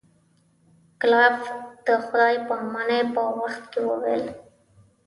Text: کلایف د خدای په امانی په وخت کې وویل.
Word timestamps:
کلایف 0.99 1.39
د 1.85 1.87
خدای 2.05 2.33
په 2.47 2.53
امانی 2.63 3.01
په 3.13 3.21
وخت 3.39 3.63
کې 3.71 3.81
وویل. 3.89 4.23